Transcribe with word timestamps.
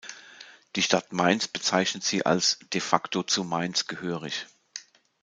Die 0.75 0.81
Stadt 0.81 1.13
Mainz 1.13 1.47
bezeichnet 1.47 2.03
sie 2.03 2.25
als 2.25 2.57
„de 2.73 2.81
facto 2.81 3.21
zu 3.21 3.43
Mainz“ 3.43 3.85
gehörig. 3.85 4.47